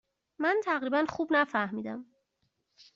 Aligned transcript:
من 0.39 0.55
تقریبا 0.65 1.05
خوب 1.09 1.27
نفهمیدم. 1.33 2.05